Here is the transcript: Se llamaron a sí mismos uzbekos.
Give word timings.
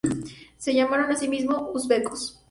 Se 0.57 0.73
llamaron 0.73 1.11
a 1.11 1.15
sí 1.15 1.27
mismos 1.27 1.61
uzbekos. 1.75 2.39